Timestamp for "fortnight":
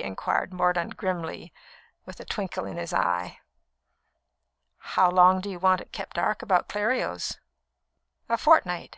8.38-8.96